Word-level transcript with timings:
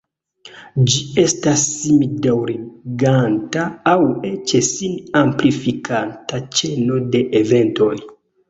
Ĝi 0.91 1.01
estas 1.23 1.65
sim-daŭriganta 1.73 3.67
aŭ 3.93 3.95
eĉ 4.31 4.55
sin-amplifikanta 4.71 6.45
ĉeno 6.59 7.03
de 7.15 7.27
eventoj. 7.43 7.95